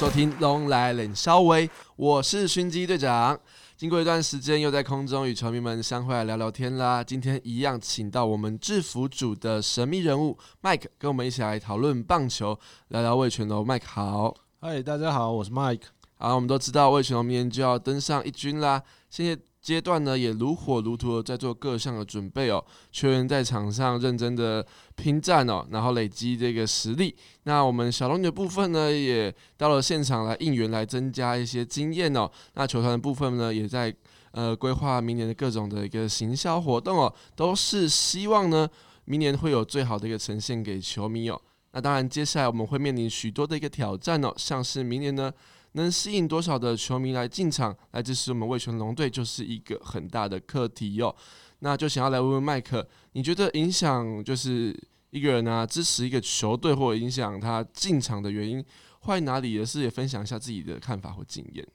[0.00, 3.38] 收听《龙来冷稍微》，我是勋基队长。
[3.76, 7.04] 经过一段时间，又在空中与球迷们相会来聊聊天啦。
[7.04, 13.62] 今天一样，请到我们制服组的神秘人物 Mike，跟我们一起来讨论棒球，聊聊魏全龙。
[13.64, 15.82] Mike 好，嗨，大家好，我是 Mike。
[16.16, 18.82] 好，我们都知道魏全龙明年就要登上一军啦。
[19.10, 22.64] 现在阶段呢，也如火如荼的在做各项的准备哦。
[22.90, 27.14] 球员在场上认真的拼战哦，然后累积这个实力。
[27.42, 32.30] 那我们小龙女的部分呢，也到了现场来应援，来增加一些经验哦。
[32.54, 33.94] 那球团的部分呢，也在
[34.32, 38.68] 呃规划明年的各种的一个行销活动哦，都是希望呢，
[39.04, 41.40] 明年会有最好的一个呈现给球迷哦。
[41.72, 45.30] 那当然，接下来我们会面临许多的一个挑战哦，像是明年呢。
[45.72, 51.14] 能吸引多少的球迷来进场来支持我们魏权龙队，就是一个很大的课题哟。
[51.60, 54.74] 那就想要来问问麦克，你觉得影响就是
[55.10, 58.64] 一个人啊支持一个球队，或者影响他进场的原因，
[59.02, 59.52] 坏哪里？
[59.52, 61.66] 也是也分享一下自己的看法或经验。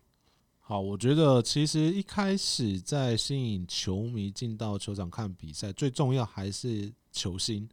[0.60, 7.70] 好，我觉得其实一开始在吸引球迷进到球场看比赛，最重要还是球星。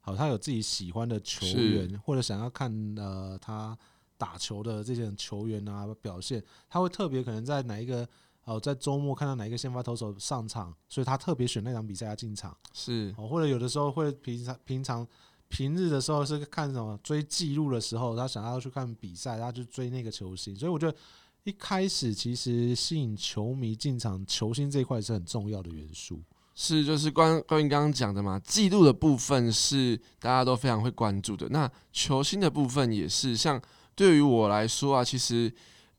[0.00, 3.76] 好，他有自己喜欢的球员，或者想要看呃他。
[4.24, 8.08] 打球的这些球员啊，表现他会特别可能在哪一个
[8.44, 12.56] 哦，在周末看到哪一个先发投手上场，所以他特别选那场比赛要进场。
[12.72, 15.06] 是哦，或者有的时候会平常平常
[15.48, 20.56] 平日的时候是看什么追记录的时候，他想要去看比赛，他就追那个球星。
[20.56, 20.96] 所以我觉得
[21.42, 26.18] 一开始其实吸引球迷进场，球星这一块是很重要的元素。
[26.54, 31.46] 是，就是关关于刚刚讲的嘛，记录的部分是大家都非常会关注的。
[31.50, 33.60] 那球星的部分也是像。
[33.94, 35.52] 对于我来说啊，其实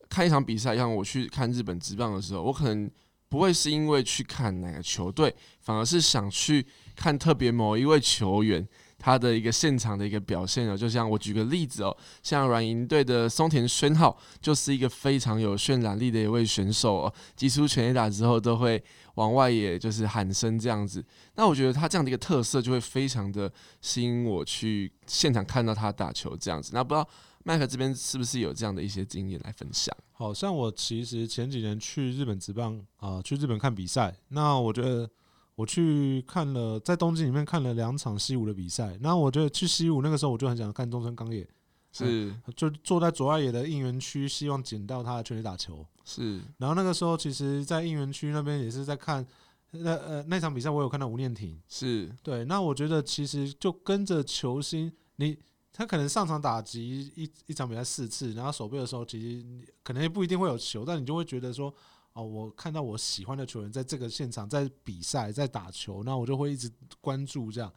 [0.09, 2.89] 看一场比赛，像我去看日本职棒的时候，我可能
[3.29, 8.65] 不会是因为去看哪个球队，反而是想去看特别某一位球员
[8.97, 10.77] 他的一个现场的一个表现哦。
[10.77, 18.81] 就像我举个例子哦，像软银队的松田宣浩就是一个非常有渲染力的一位选手哦，击出全垒打之后都会
[19.15, 21.03] 往外野就是喊声这样子。
[21.35, 23.51] 那我觉得他这样的一个特色就会非常的
[23.81, 26.71] 吸引我去现场看到他打球这样子。
[26.73, 27.07] 那不知道。
[27.47, 29.95] 麦克这边是不是有这样的一些经验来分享？
[30.11, 34.17] 好像我其实前几年去日本职棒啊，去日本看比赛。
[34.29, 35.07] 那我觉得
[35.53, 38.97] 我去看了在东京里面看了两场西武的比赛。
[38.99, 41.47] 那我觉得去西武那个时候我就很想看中村刚也，
[41.91, 45.85] 是就坐在左外野的应援区，希望捡到他的全力打球。
[46.03, 49.23] 是，然后那个时候其实，在应援区那边也是在看
[49.69, 51.61] 那呃那场比赛，我有看到吴念婷。
[51.67, 55.37] 是对，那我觉得其实就跟着球星你。
[55.77, 59.45] 他可能上场打击一一场比赛四次，然后守备的时候其实
[59.83, 61.73] 可能也不一定会有球，但你就会觉得说，
[62.13, 66.71] 哦，我看到我喜欢的球员在这个现场在比赛在打球，那我就会一直
[67.01, 67.69] 关注这样。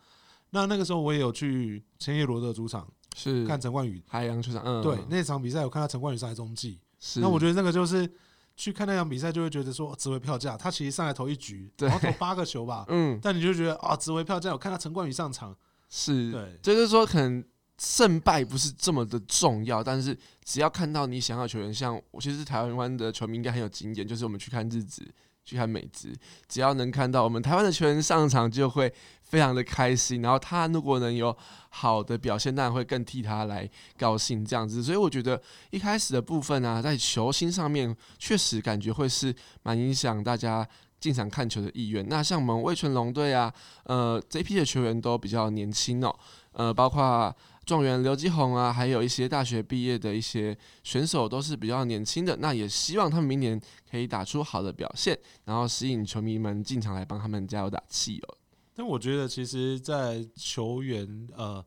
[0.51, 7.19] 那那个时候我也有去千叶罗德主场是看陈冠宇海洋球场，嗯，对，那场比赛有看到陈冠宇上来中继，是。
[7.19, 8.09] 那我觉得那个就是
[8.57, 10.57] 去看那场比赛就会觉得说，值回票价。
[10.57, 14.53] 他其实上来投一局，然后投八个球吧， 嗯，但你就觉得啊，值回票价。
[14.53, 15.53] 我看到陈冠宇上场，
[15.91, 17.45] 是对，就是说可能。
[17.79, 25.09] 胜败不是这么的重要，但是只要看到你想要球员，像我其实台湾的球迷应该很有经验，就是我们去看日职、
[25.45, 26.13] 去看美职，
[26.49, 30.21] 只要能看到我们台湾的球员上场，就会非常的开心。
[30.23, 31.37] 然后他如果能有
[31.69, 34.83] 好的表现，当然会更替他来高兴这样子。
[34.83, 35.41] 所以我觉得
[35.71, 40.67] 一开始的部分呢，在球星上面确实感觉会是蛮影响大家
[40.99, 42.05] 进场看球的意愿。
[42.09, 46.13] 那像我们魏纯龙队啊，呃，这批的球员都比较年轻哦，
[46.51, 47.33] 呃，包括。
[47.69, 53.61] 状元刘基宏啊，还有一些大学毕业的一些选手都是比较年轻的，那也希望他们明年
[53.91, 58.39] 可以打出好的表现，然后吸引球迷们进场来帮他们加油打气哦。
[58.75, 61.63] 但我觉得，其实，在球员呃，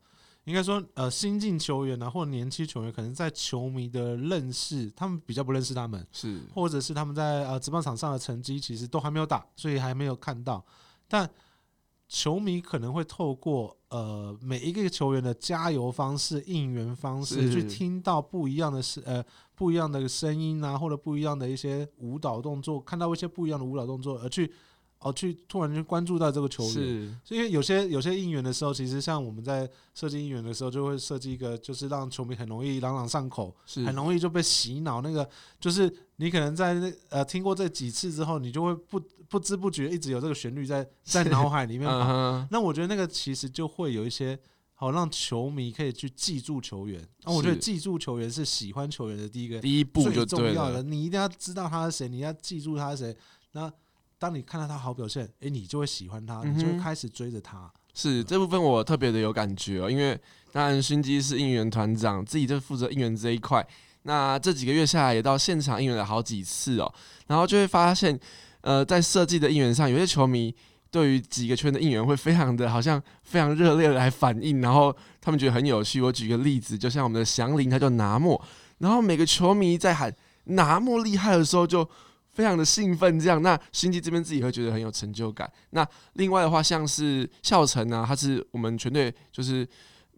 [0.46, 10.66] 应该说呃，新进球员啊，或年轻球员，可能在球迷的认识，他们比较不认识他们，是，或者是他们在呃职棒场上的成绩，其实都还没有打，所以还没有看到，
[11.08, 11.30] 但。
[12.12, 19.24] 球迷可能会透过呃每一个球员的加油方式、应援方式，去听到不一样的声呃
[19.56, 24.52] 不一样的声音啊，或者不一样的一些舞蹈动作，看到一些不一样的舞蹈动作，而去
[25.02, 26.74] 哦去突然间关注到这个球员。
[26.74, 33.56] 是，因为有些有些应援的时候，其实像我们在设计应援的时候，就会设计一个，就是让球迷很容易朗朗上口，
[33.86, 35.02] 很容易就被洗脑。
[35.02, 35.28] 那个
[35.60, 39.02] 就是你可能在那呃听过这几次之后，你就会不。
[39.32, 44.38] 不知不觉一直有这个旋律在 在脑海里面跑，那我觉得那个其实就会有一些
[44.74, 47.02] 好让球迷可以去记住球员。
[47.24, 53.18] 那我觉得记住球员是喜欢球员的第一个第一步最重要的，你一定要知道他是谁，你要记住他是谁。
[53.54, 53.72] 那
[54.22, 57.68] 当你看到他好表现，哎，你就会喜欢他，你就会开始追着他。
[57.96, 60.16] 是这部分我特别的有感觉哦，因为
[60.52, 63.68] 当然勋基是应援团长，自己就负责应援这一块。
[64.04, 66.94] 那这几个月下来，也到现场应援了好几次哦，
[67.26, 68.18] 然后就会发现，
[68.62, 70.56] 呃，在设计的应援上，有些球迷
[70.92, 76.00] 对于几个圈的应援会非常的好像非常热烈的来反应，然后他们觉得很有趣。
[76.00, 78.40] 我举个例子，就像我们的祥林，他叫拿莫，
[78.78, 81.90] 然后每个球迷在喊拿莫厉害的时候，就
[82.32, 83.20] 非常的兴奋。
[83.20, 85.52] 这样，那新基这边自己会觉得很有成就感。
[85.72, 89.68] 那另外的话，像是孝成啊，他是我们全队就是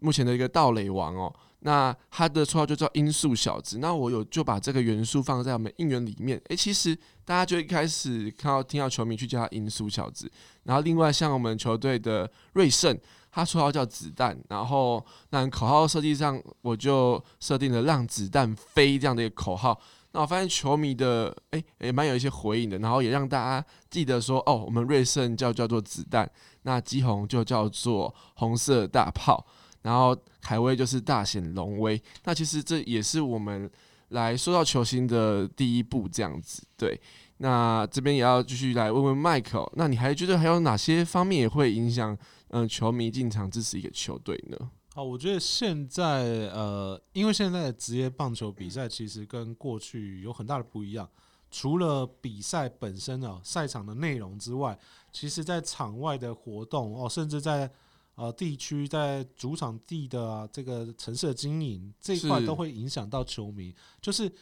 [0.00, 1.34] 目前的一个盗垒王哦。
[1.66, 3.78] 那他的绰号就叫音速小子。
[3.78, 6.38] 那我有就把这个元素放在我们应援里面。
[6.48, 6.94] 诶，其实
[7.24, 10.30] 大家就一开始看到听到球迷去叫他音速小子。
[10.64, 12.94] 然后另外像我们球队的瑞胜，
[13.32, 14.38] 他绰号叫子弹。
[14.50, 19.80] 然后那口号设计上，我就设定了让子弹飞这样的一个口号。
[20.14, 22.78] 那我发现球迷的诶也蛮有一些回应的。
[22.78, 26.30] 然后也让大家记得说，哦，我们瑞胜叫叫做子弹，
[26.62, 29.44] 那基宏就叫做红色大炮。
[29.82, 33.70] 然后凯威就是大显龙威，那其实这也是我们
[34.08, 36.62] 来说到球星的第一步，这样子。
[36.74, 36.98] 对，
[37.38, 42.16] 那这边也要继续来问问迈克，那你还觉得还有哪些方面也会影响
[42.48, 44.56] 嗯球迷进场支持一个球队呢？
[44.96, 51.10] 好，我觉得现在呃，因为现在的职业棒球比赛其实跟过去有很大的不一样，
[51.50, 54.78] 除了比赛本身啊赛场的内容之外，
[55.10, 57.68] 其实在场外的活动哦，甚至在
[58.14, 64.32] 呃，地区在主场地的这个城市的经营这一块都会影响到球迷，就是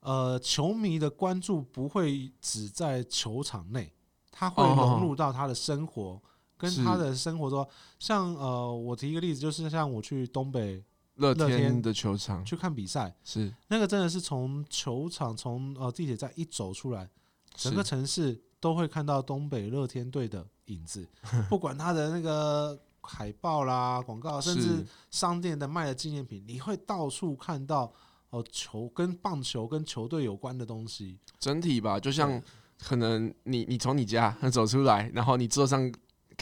[0.00, 3.92] 呃，球迷的关注不会只在球场内，
[4.32, 6.20] 他会融入到他的生活，
[6.62, 7.68] 跟他的生活中，
[7.98, 10.82] 像呃，我提一个例子，就是像我去东北
[11.16, 17.10] 乐天的球场去看比赛，是那个真的是从球场从呃地铁站一走出来，
[17.54, 21.08] 整个城市都会看到东北乐天队的影子，
[21.50, 22.78] 不管他的那个。
[23.04, 27.92] 海报啦，广告，甚至商店的卖的纪念品，你会到处看到
[28.30, 31.18] 哦，球跟棒球跟球队有关的东西。
[31.40, 32.40] 整体吧，就像
[32.78, 35.92] 可能你你从你家走出来，然后你坐上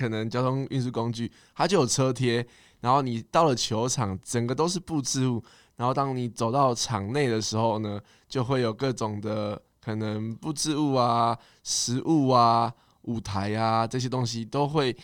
[0.00, 2.46] 可能交通运输工具，它就有车贴，
[2.80, 5.42] 然后你到了球场，整个都是布置物，
[5.76, 14.96] 然后当你走到场内的时候呢，就会有各种的可能布置物啊、食物啊、舞台啊这些东西都会。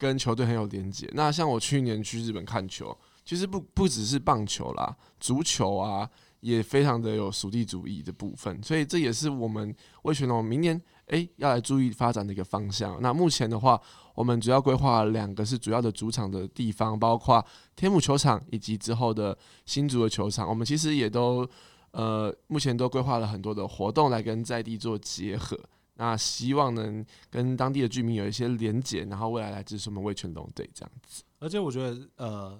[0.00, 1.06] 跟球队很有连接。
[1.12, 6.08] 那像我去年去日本看球，其实不 不只是棒球啦，足球啊
[6.40, 8.62] 也非常的有属地主义的部分。
[8.62, 13.00] 所以这也是我们魏全龙明年诶要来注意发展的一个方向。
[13.00, 13.80] 那目前的话，
[14.14, 17.44] 我们主要规划两个是主要的主场的地方，包括
[17.76, 19.36] 天母球场以及之后的
[19.66, 20.48] 新竹的球场。
[20.48, 21.48] 我们其实也都
[21.92, 25.58] 呃目前都规划了很多的活动来跟在地做结合。
[25.94, 31.22] 那希望能跟当地的居民有一些连结，然后未来来支持我们魏全龙队这样子。
[31.38, 32.58] 而且我觉得，呃，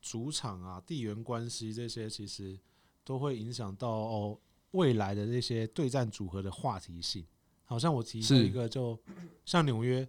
[0.00, 2.58] 主场啊、地缘关系这些，其实
[3.04, 4.38] 都会影响到哦
[4.70, 7.26] 未来的那些对战组合的话题性。
[7.68, 8.98] 好像我提了一个，就
[9.44, 10.08] 像纽约，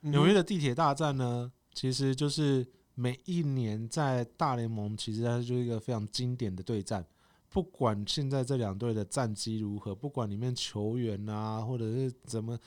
[0.00, 7.06] 纽约的地铁大战呢，其实就是每一年在大联盟，其实它就是一个非常经典的对战。
[7.48, 12.58] 不管现在这两队的战绩如何，不管里面球员啊，或者是怎么，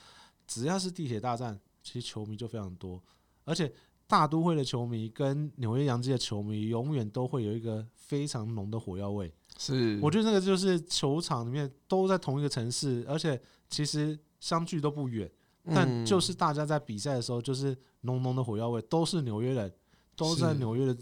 [0.46, 3.02] 只要是地铁大战，其实球迷就非常多。
[3.44, 3.70] 而且
[4.06, 9.30] 大都会的球迷跟纽约洋基的球迷，永远都会有一个非常浓的火药味。
[9.58, 15.30] 是，我觉得那个就是球场里面都在同一个城市，而且其实相距都不远，
[15.66, 19.72] 但就是大家在比赛的时候，就是浓浓的火药味，都是纽约人，
[20.16, 20.96] 都在纽约的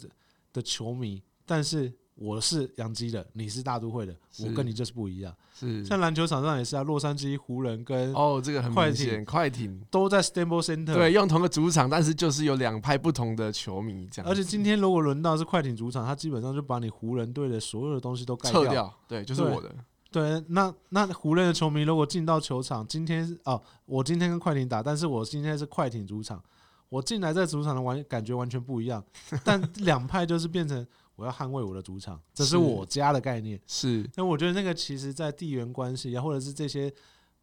[0.53, 1.93] 的球迷，但是。
[2.21, 5.35] 我是洋基的，你是大都会的，我跟你就是不一样。
[5.59, 14.31] 是像篮球场上也是啊，洛杉矶湖人跟哦，这个很快艇，快艇都在 Staples Center，对，用同个主场，但是就是有两派不同的球迷这样。
[14.31, 19.75] 而且今天如果轮到是快艇主场，他基本上就把你湖人队的所有的东西都盖掉，对，就是我的。
[20.13, 26.43] 对，那那湖人的球迷如果进到球场，今天哦，我今天跟快艇打，但是我今天是快艇主场，
[26.91, 29.03] 我进来在主场的完感觉完全不一样，
[29.43, 30.87] 但两派就是变成。
[31.21, 33.61] 我要捍卫我的主场，这是我家的概念。
[33.67, 36.91] 是，那我觉得那个其实，在地缘关系啊，或者是这些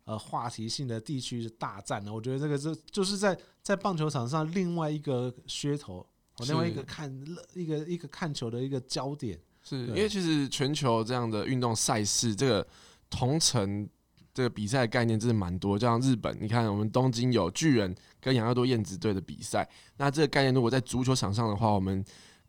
[0.06, 6.04] 呃话题性的地区大战呢，我觉得这个是就是在在棒球场上另外一个噱头，
[6.48, 9.40] 另外一个看一个一个看球的一个焦点。
[9.62, 12.68] 是因为其实全球这样的运动赛事，这个
[13.12, 13.88] 同城
[14.34, 15.78] 这个比赛概念真的蛮多。
[15.78, 22.04] 就像日本，你看我们东京有巨人跟养乐多燕子队的比赛，那这个概念如果在足球场上的话，我们。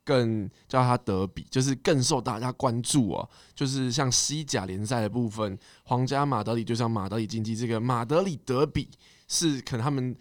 [0.08, 3.28] 更叫他德比，就是更受大家关注哦。
[3.54, 8.88] 就是像西甲联赛的部分，皇家马德里就像马德里竞技这个马德里德比，
[9.26, 10.16] 是可能他们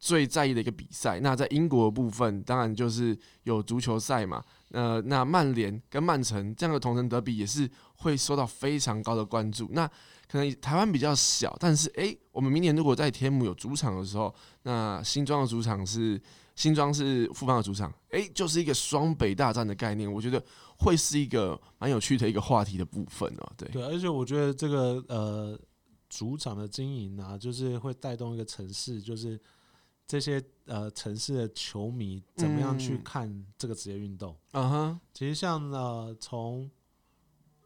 [0.00, 1.20] 最在意的一个比赛。
[1.20, 4.42] 那在英国的部分，当然就是有足球赛嘛。
[4.72, 9.68] 呃，那曼联跟曼城这样的同城德比也是会受到非常高的关注。
[9.72, 9.88] 那
[10.28, 16.20] 可能台湾比较小，但是诶，我们明年如果在天母有主场的时候，那新庄的主场是
[16.54, 20.42] 新庄是富邦的主场，诶，就是一个双北大战的概念，我觉得
[20.78, 23.52] 会是一个蛮有趣的一个话题的部分哦。
[23.56, 25.58] 对对，而且我觉得这个呃
[26.10, 29.40] 主场的经营啊，就是会带动一个城市，就是
[30.06, 34.36] 这些呃城市的球迷怎么样去嗯看这个职业运动。
[34.52, 36.70] 嗯哼，其实像呃从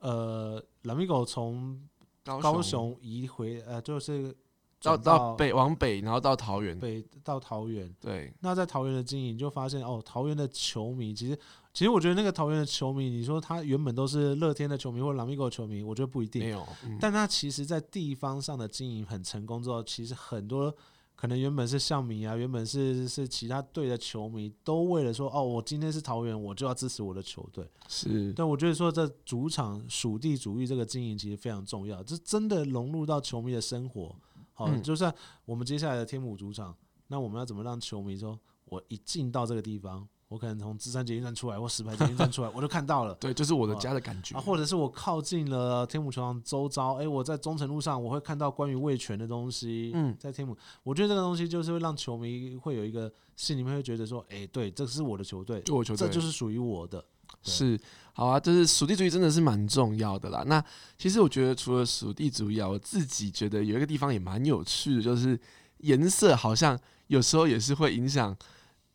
[0.01, 1.81] 呃拉米狗从
[2.25, 4.35] 高高雄移回呃就是
[4.81, 11.39] 到转到北往北，然后到桃园，北到桃园，对，那在桃园的经营，就发现哦，桃园的球迷其实，
[11.73, 16.43] 其实我觉得那个桃园的球迷，你说他原本都是乐天的球迷或者朗米狗球迷，我觉得不一定。
[16.43, 20.75] 没有，嗯但他其实，在地方上的经营很成功之后，其实很多
[21.23, 27.65] 可能原本是象迷啊，原本是是其他队的球迷，都为了说哦，我今天是桃园，我就要支持我的球队。
[27.87, 34.13] 是，但我觉得说，这主场属地主义这个经营其实非常重要，这真的融入到球迷的生活。
[34.53, 35.15] 好，嗯就算
[35.45, 36.77] 我们接下来的天母主场，
[37.07, 43.15] 那我们要怎么让球迷说，我一进到这个地方，我可能从芝山捷运站出来或石牌捷运站出来， 我就看到了。
[43.17, 49.93] 对，就是我的家的感觉啊，或者是我靠近了天母球场周遭，哎、我在中城路上我会看到关于味全的东西。
[49.95, 57.05] 嗯在天母，我觉得这个东西就是会让球迷会有一个心里面会觉得说，哎、对，这是我的球队，就我球队这就是属于我的。
[57.43, 57.79] 是，
[58.13, 60.45] 好啊，就是属地主义真的是蛮重要的啦。
[60.47, 60.63] 那
[60.99, 65.39] 其实我觉得除了属地主义啊，我自己觉得有一个地方也蛮有趣的，就是
[65.79, 68.37] 颜色好像有时候也是会影响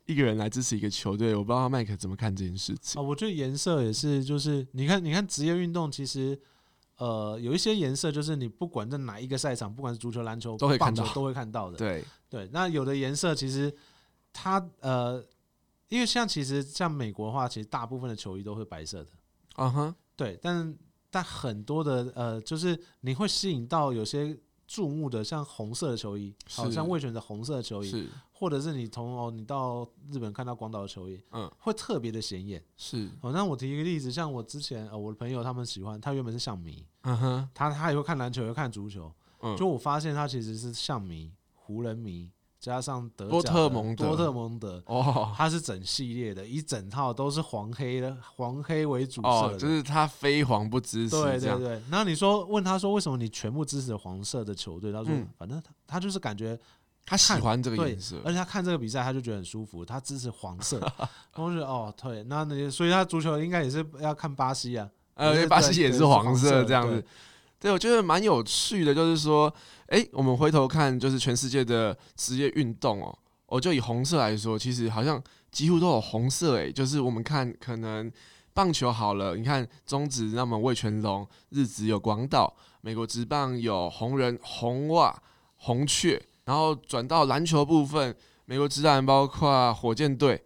[0.08, 1.36] 一个人来支持一个球队。
[1.36, 3.04] 我不知道麦克怎么看这件事情啊，。
[3.04, 6.36] 我觉得颜色也是，就是你看，你看职业运动，其实
[6.96, 11.76] 呃有一些颜色，就是你不管在哪一个赛场，不管是足球、篮球、都会看到都会看到的。
[11.76, 13.72] 对，对，那有的颜色其实
[14.32, 15.22] 它呃，
[15.88, 19.10] 因为像其实像美国的话，其实大部分的球衣都会白色的，
[19.56, 20.74] 啊哈，对，但
[21.10, 28.08] 但很多的呃，就是你会吸引到有些注目的，像红色的球衣，好像魏选的红色的球衣，是
[28.38, 32.62] 或者是你从哦你到日本看到广岛的球衣，嗯，会特别的显眼。
[32.76, 42.30] 是，哦，那我提一个例子，像我之前呃，我的朋友他们喜欢，他原本是象迷，嗯哼，他他也会看篮球，也会看足球，嗯，就我发现他其实是象迷、湖人迷，
[42.60, 54.92] 加上德多特蒙德多特蒙德，哦他是整系列的，一整套都是黄黑的，黄黑为主色哦，就是他非黄不支持对对对，然后你说问他说为什么你全部支持黄色的球队？
[54.92, 56.58] 他说、嗯反正他他就是感觉
[57.08, 60.78] 他喜欢这个颜色，而且他看这个比赛他就觉得很舒服，他支持黄色。
[61.34, 67.04] 我就觉得哦对，那那所以他足球应该也是要看巴西啊，呃，巴西也是是黄黄色色这样子对。
[67.60, 69.52] 对，我觉得蛮有趣的，就是说，
[69.86, 78.08] 诶，我们回头看，就是全世界的职业运动哦，我就以红色来说，其实好像几乎都有红色，诶，就是我们看可能
[78.54, 85.20] 棒球好了，你看中职那么魏全龙，日职有广岛，美国职棒有红人、红袜、
[85.56, 90.42] 红雀，然后转到篮球部分，美国职篮包括火箭队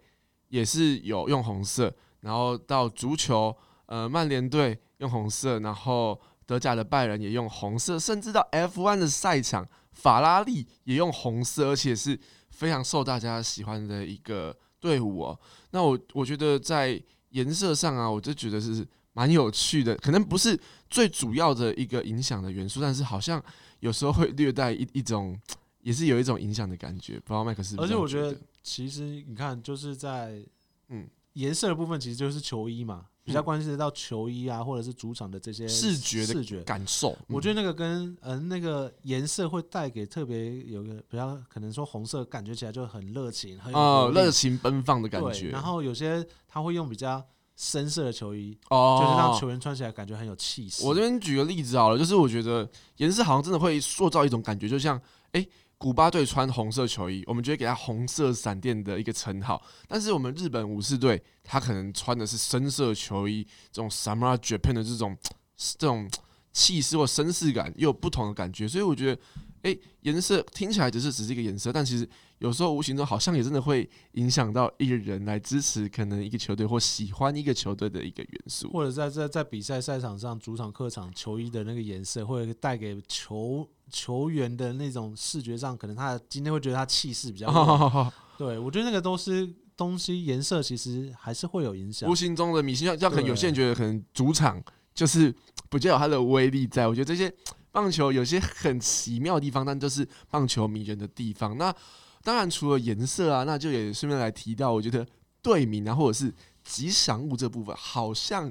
[0.49, 3.55] 也是有用红色，然后到足球，
[3.85, 12.19] 呃，曼联队用红色，然后德甲的拜仁也用红色，甚至到 F1 的赛场，法拉利也用红色，而且是
[12.49, 15.39] 非常受大家喜欢的一个队伍哦。
[15.71, 23.41] 那我我觉得在颜色上啊，我就觉得是蛮有趣的，可能不是最主要的一个影响的元素，但是好像
[23.79, 25.39] 有时候会略带一一种，
[25.83, 27.19] 也是有一种影响的感觉。
[27.19, 30.43] 不知道麦克是不是这样觉而且我觉得其实你看就是在
[30.89, 36.61] 嗯颜色的部分，其实就是球衣嘛，比较嗯关系到球衣啊，或者是主场的这些视觉视觉。
[36.61, 43.73] 感受，我觉得那个跟呃那个颜色会带给特别有个比较可能说红色感觉起来就很热情，很
[44.13, 45.49] 热情奔放的感觉。
[45.49, 47.25] 然后有些他会用比较
[47.55, 50.85] 深色的球衣，哦，就是让球员穿起来感觉很有气势。
[50.85, 55.49] 我这边举个例子好了，就是我觉得颜色好像真的会塑造一种感觉，就像诶，
[55.83, 59.61] 古巴队穿红色球衣，我们觉得给他红色闪电的一个称号。
[59.85, 65.17] 但是我们日本武士队，他可能穿的是深色球衣，这种 Samurai Japan 的这种
[65.57, 66.09] 这种
[66.53, 68.65] 气势或绅士感，又有不同的感觉。
[68.65, 69.21] 所以我觉得，
[69.63, 72.07] 诶，颜色听起来只是只是一个颜色，但其实
[72.39, 78.69] 有时候无形中好像也真的会影响到一个人来支持可能一个球队或喜欢一个球队的一个元素。
[78.71, 88.11] 或者在在在比赛赛场上，主场、客场球衣的那个颜色，会带给球球员的那种视觉上，可能他今天会觉得他气势比较好。
[88.37, 92.13] 对我觉得那个都是东西，颜色其实还是会有影响无。
[92.13, 94.61] 形中的迷信，要要可能有对些人觉得可能主场
[94.93, 95.33] 就是
[95.69, 96.85] 比较有它的威力在。
[96.85, 97.33] 我觉得这些
[97.73, 101.57] 棒球有些很奇妙的地方，但就是棒球迷人的地方。
[101.57, 101.75] 那
[102.23, 105.05] 当然除了颜色啊，那就也顺便来提到，我觉得
[105.41, 106.31] 队名啊，或者是
[106.63, 108.49] 吉祥物这部分，好像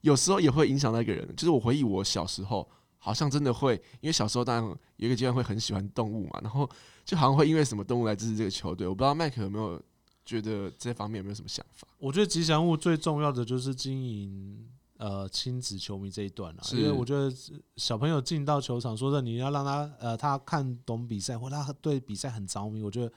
[0.00, 1.26] 有时候也会影响到一个人。
[1.36, 4.64] 就是我回忆我小时候，好像真的会，因为小时候当然
[4.96, 6.68] 有一个阶段会很喜欢动物嘛，然后
[7.04, 8.88] 就好像会因为什么动物来支持这个球队。
[8.88, 9.80] 我不知道麦克有没有
[10.24, 11.86] 觉得这方面有没有什么想法？
[11.98, 14.68] 我觉得吉祥物最重要的就是经营
[15.04, 17.30] 呃亲子球迷这一段啊，因为我觉得
[17.76, 23.12] 小朋友进到球场，说的你要让他呃他看懂比赛，或他对比赛很着迷，我觉得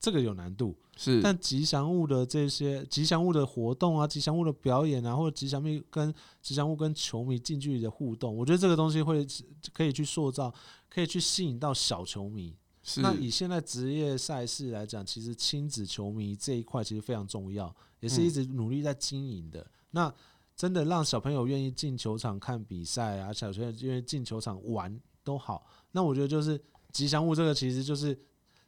[0.00, 0.74] 这个有难度。
[0.96, 9.26] 是，但吉祥物的这些吉祥物的活动啊，吉祥物的表演啊，或者吉祥物跟吉祥物跟球迷近距离的互动，我觉得这个东西会
[9.74, 10.50] 可以去塑造，
[10.88, 12.56] 可以去吸引到小球迷。
[12.82, 19.66] 是那以现在职业赛事来讲，其实亲子球迷这一块其实非常重要，也是一直努力在经营的。
[19.90, 20.12] 那
[20.56, 25.66] 真的让小朋友愿意进球场看比赛啊，小朋友愿意进球场玩都好。
[25.92, 26.58] 那我觉得就是
[26.92, 28.18] 吉祥物这个，其实就是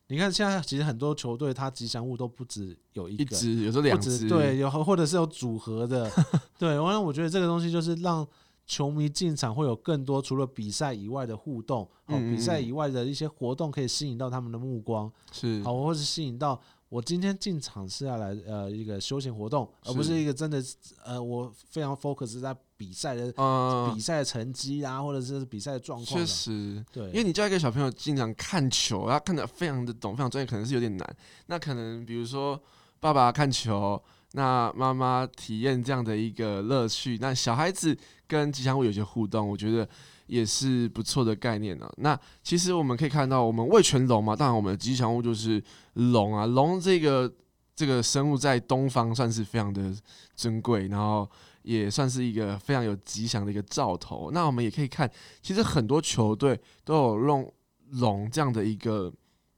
[0.09, 6.11] 你看现在其实很多球队它吉祥物都不止有一个，一只，有时候两只，对，有或者是有组合的，
[6.59, 6.78] 对。
[6.78, 8.26] 完了，我觉得这个东西就是让
[8.66, 20.21] 球迷进场会有更多除了比赛以外的互动，比赛嗯以外的一些活动可以吸引到他们的目光，是，好，或是吸引到我今天进场是要来呃一个休闲活动，而不是是。
[20.21, 20.62] 一个真的
[21.04, 31.16] 呃我非常 focus 在比赛的嗯比，赛的成绩啊，或者是比赛的状况确，实，对，因为你叫一个小朋友经常看球，他看得非常的懂，非常专业，可能是有点难。
[31.47, 32.59] 那可能比如说
[33.00, 34.02] 爸爸看球，
[34.33, 37.96] 那妈妈体验这样的一个乐趣，那小孩子
[38.27, 39.87] 跟吉祥物有些互动，我觉得
[40.29, 45.62] 也是不错的概念呢、那其实我们可以看到，我们味全龙嘛，当然我们的吉祥物就是
[45.95, 47.33] 龙啊，龙这个
[47.75, 49.91] 这个生物在东方算是非常的
[50.37, 51.29] 珍贵，然后
[51.62, 54.31] 也算是一个非常有吉祥的一个兆头。
[54.31, 55.11] 那我们也可以看，
[55.41, 57.53] 其实很多球队都有用
[57.93, 59.11] 龙这样的一个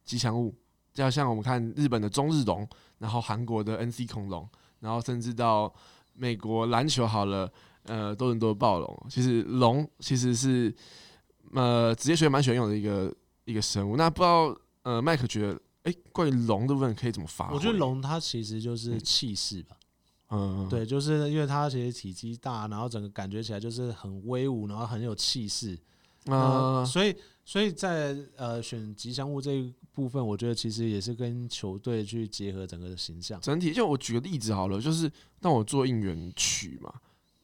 [0.04, 0.54] 吉祥物，
[0.94, 2.64] 就像我们看日本的中日龙，
[2.98, 5.72] 然后韩国的 NC 恐龙，然后甚至到
[6.14, 7.50] 美国篮球好了，
[7.84, 10.72] 呃，多伦多暴龙，其实龙其实是
[11.54, 13.12] 呃职业学员蛮喜欢用的一个
[13.44, 13.96] 一个生物。
[13.96, 17.54] 那不知道呃麦克觉得，哎、关于龙的部分可以怎么发挥？
[17.54, 19.76] 我觉得，龙它其实就是嗯气势吧。
[20.32, 25.76] 嗯，对，就是因为它其实体积大，然后整个感觉起来就是很威武，然后很有气势。
[26.26, 33.40] 啊、呃，所以所以在呃选吉祥物这一部分，我觉得其实也是跟球队去结合整个的形象。
[33.40, 36.92] 整体就我举个例子好了，就是当我做应援曲嘛，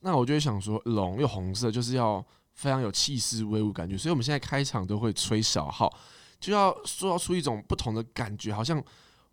[0.07, 5.93] 那我就会想说，龙又红色，就是要非常有气势、威武感觉，所以我们现在开场都会吹小号，
[6.39, 8.81] 就要塑造出一种不同的感觉，好像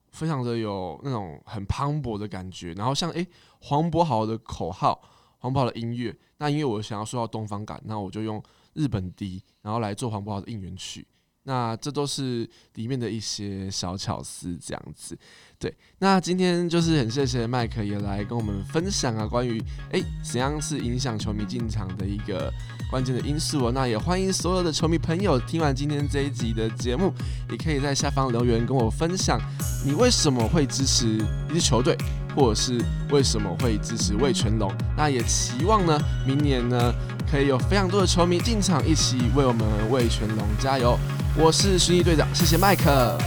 [0.10, 2.74] 非常的有那种很磅礴的感觉。
[2.74, 3.28] 然后像诶
[3.60, 5.00] 黄渤豪的口号，
[5.38, 8.42] 黄渤豪的音乐，那因为我想要说到东方感，那我就用
[8.74, 11.08] 日本笛，然后来做黄渤豪的应援曲。
[11.46, 15.16] 那这都是里面的一些小巧思，这样子。
[15.64, 22.52] 对，那今天就是很谢谢麦克也来跟我们分享啊，关于诶怎样是影响球迷进场的一个
[22.92, 23.72] 关键的因素哦。
[23.74, 27.14] 那也欢迎所有的球迷朋友听完今天这一集的节目，
[27.50, 29.40] 也可以在下方留言跟我分享
[29.86, 31.08] 你为什么会支持
[31.50, 31.98] 一支球队，
[32.36, 34.70] 或者是为什么会支持魏全龙。
[34.98, 35.98] 那也期望呢，
[36.28, 36.94] 明年呢
[37.32, 41.00] 可以有非常多的球迷进场，一起为我们魏全龙加油。
[41.38, 43.18] 我是巡役队长，谢谢麦克。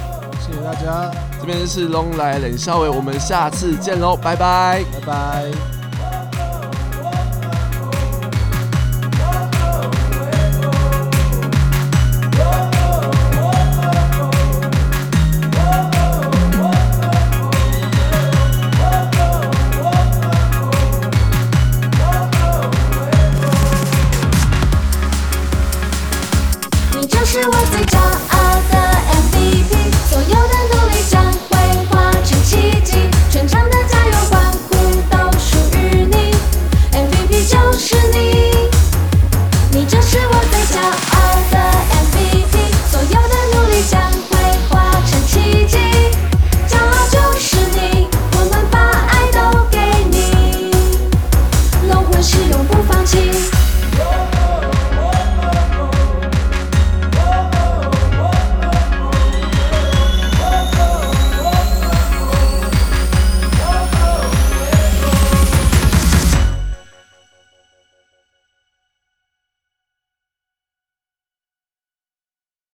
[0.46, 4.84] 谢谢大家，这边是龙来冷笑伟，我们下次见喽，拜拜。
[4.92, 5.75] 拜拜。